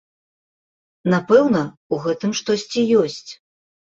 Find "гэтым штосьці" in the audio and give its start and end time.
2.05-2.87